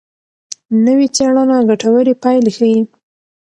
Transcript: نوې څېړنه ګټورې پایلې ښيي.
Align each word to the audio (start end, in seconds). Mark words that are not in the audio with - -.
نوې 0.85 1.07
څېړنه 1.15 1.57
ګټورې 1.69 2.13
پایلې 2.23 2.51
ښيي. 2.57 2.79